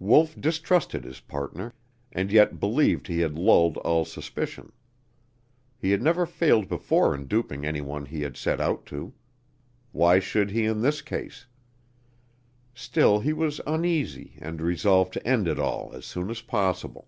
Wolf 0.00 0.34
distrusted 0.34 1.04
his 1.04 1.20
partner, 1.20 1.72
and 2.10 2.32
yet 2.32 2.58
believed 2.58 3.06
he 3.06 3.20
had 3.20 3.38
lulled 3.38 3.76
all 3.76 4.04
suspicion. 4.04 4.72
He 5.78 5.92
had 5.92 6.02
never 6.02 6.26
failed 6.26 6.66
before 6.66 7.14
in 7.14 7.28
duping 7.28 7.64
any 7.64 7.80
one 7.80 8.04
he 8.04 8.22
had 8.22 8.36
set 8.36 8.60
out 8.60 8.86
to; 8.86 9.14
why 9.92 10.18
should 10.18 10.50
he 10.50 10.64
in 10.64 10.82
this 10.82 11.00
case? 11.00 11.46
Still, 12.74 13.20
he 13.20 13.32
was 13.32 13.60
uneasy 13.68 14.36
and 14.40 14.60
resolved 14.60 15.12
to 15.12 15.24
end 15.24 15.46
it 15.46 15.60
all 15.60 15.92
as 15.94 16.04
soon 16.04 16.28
as 16.28 16.40
possible. 16.40 17.06